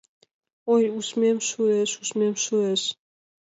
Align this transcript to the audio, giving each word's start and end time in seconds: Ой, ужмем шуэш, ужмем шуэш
Ой, 0.73 0.83
ужмем 0.97 1.37
шуэш, 1.49 1.91
ужмем 2.01 2.35
шуэш 2.43 2.81